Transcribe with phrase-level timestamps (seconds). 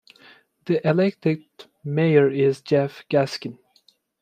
[0.65, 1.45] The elected
[1.85, 3.59] mayor is Jeff Gaskin.